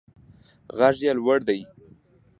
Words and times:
غږ 0.77 0.97
یې 1.05 1.11
لوړ 1.19 1.39
دی. 1.47 1.61